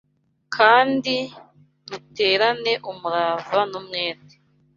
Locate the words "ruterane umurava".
1.89-3.59